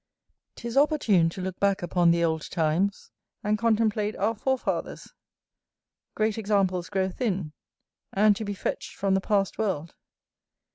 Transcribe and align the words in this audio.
'Tis 0.55 0.77
opportune 0.77 1.29
to 1.29 1.41
look 1.43 1.59
back 1.59 1.83
upon 1.83 2.11
old 2.15 2.49
times, 2.49 3.11
and 3.43 3.59
contemplate 3.59 4.15
our 4.15 4.33
forefathers. 4.33 5.13
Great 6.15 6.39
examples 6.39 6.89
grow 6.89 7.07
thin, 7.07 7.53
and 8.11 8.35
to 8.35 8.43
be 8.43 8.55
fetched 8.55 8.95
from 8.95 9.13
the 9.13 9.21
passed 9.21 9.59
world. 9.59 9.93